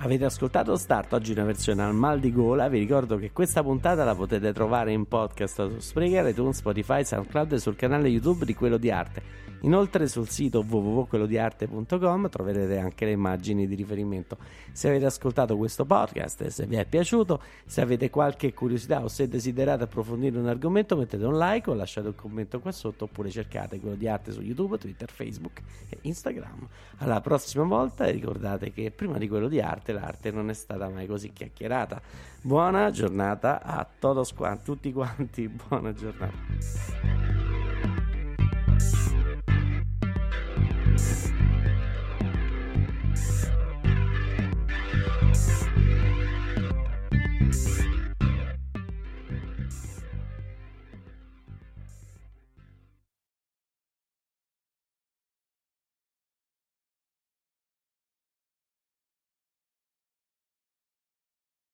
Avete 0.04 0.26
ascoltato 0.26 0.76
Start, 0.76 1.14
oggi 1.14 1.32
una 1.32 1.44
versione 1.44 1.82
al 1.82 1.94
mal 1.94 2.20
di 2.20 2.30
gola. 2.30 2.68
Vi 2.68 2.78
ricordo 2.78 3.16
che 3.16 3.32
questa 3.32 3.62
puntata 3.62 4.04
la 4.04 4.14
potete 4.14 4.52
trovare 4.52 4.92
in 4.92 5.06
podcast 5.06 5.66
su 5.70 5.78
Spreaker, 5.78 6.28
iTunes, 6.28 6.58
Spotify, 6.58 7.02
SoundCloud 7.02 7.52
e 7.52 7.58
sul 7.58 7.74
canale 7.74 8.08
YouTube 8.08 8.44
di 8.44 8.54
Quello 8.54 8.76
di 8.76 8.90
Arte. 8.90 9.22
Inoltre 9.64 10.06
sul 10.08 10.28
sito 10.28 10.60
www.quellodiarte.com 10.60 12.28
troverete 12.28 12.78
anche 12.78 13.06
le 13.06 13.12
immagini 13.12 13.66
di 13.66 13.74
riferimento. 13.74 14.36
Se 14.72 14.88
avete 14.88 15.06
ascoltato 15.06 15.56
questo 15.56 15.86
podcast 15.86 16.48
se 16.48 16.66
vi 16.66 16.76
è 16.76 16.84
piaciuto, 16.84 17.40
se 17.64 17.80
avete 17.80 18.10
qualche 18.10 18.52
curiosità 18.52 19.02
o 19.02 19.08
se 19.08 19.26
desiderate 19.26 19.84
approfondire 19.84 20.38
un 20.38 20.48
argomento, 20.48 20.96
mettete 20.96 21.24
un 21.24 21.38
like 21.38 21.70
o 21.70 21.74
lasciate 21.74 22.08
un 22.08 22.14
commento 22.14 22.60
qua 22.60 22.72
sotto 22.72 23.04
oppure 23.04 23.30
cercate 23.30 23.80
quello 23.80 23.96
di 23.96 24.06
arte 24.06 24.32
su 24.32 24.42
YouTube, 24.42 24.76
Twitter, 24.76 25.10
Facebook 25.10 25.62
e 25.88 25.98
Instagram. 26.02 26.68
Alla 26.98 27.22
prossima 27.22 27.64
volta 27.64 28.04
ricordate 28.10 28.70
che 28.70 28.90
prima 28.90 29.16
di 29.16 29.28
quello 29.28 29.48
di 29.48 29.60
arte 29.60 29.92
l'arte 29.94 30.30
non 30.30 30.50
è 30.50 30.54
stata 30.54 30.90
mai 30.90 31.06
così 31.06 31.32
chiacchierata. 31.32 32.02
Buona 32.42 32.90
giornata 32.90 33.62
a 33.62 33.88
todos 33.98 34.34
quanti, 34.34 34.64
tutti 34.64 34.92
quanti, 34.92 35.48
buona 35.48 35.94
giornata. 35.94 37.44